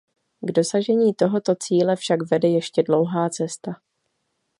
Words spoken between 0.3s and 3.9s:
K dosažení tohoto cíle však vede ještě dlouhá cesta.